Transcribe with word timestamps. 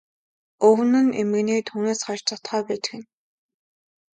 Өвгөн 0.67 0.93
нь 1.05 1.15
эмгэнээ 1.21 1.59
түүнээс 1.69 1.99
хойш 2.05 2.21
зодохоо 2.27 2.61
байж 2.67 2.83
гэнэ. 2.91 3.05